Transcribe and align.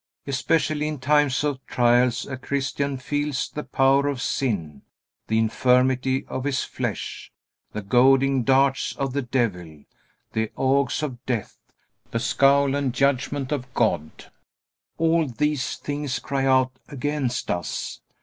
Especially 0.25 0.87
in 0.87 0.97
times 0.97 1.43
of 1.43 1.63
trials 1.67 2.25
a 2.25 2.35
Christian 2.35 2.97
feels 2.97 3.51
the 3.51 3.63
power 3.63 4.07
of 4.07 4.19
sin, 4.19 4.81
the 5.27 5.37
infirmity 5.37 6.25
of 6.27 6.43
his 6.43 6.63
flesh, 6.63 7.31
the 7.71 7.83
goading 7.83 8.43
darts 8.43 8.95
of 8.95 9.13
the 9.13 9.21
devil, 9.21 9.83
the 10.33 10.49
agues 10.57 11.03
of 11.03 11.23
death, 11.27 11.59
the 12.09 12.17
scowl 12.19 12.73
and 12.73 12.95
judgment 12.95 13.51
of 13.51 13.71
God. 13.75 14.31
All 14.97 15.27
these 15.27 15.75
things 15.75 16.17
cry 16.17 16.47
out 16.47 16.71
against 16.89 17.51
us. 17.51 18.01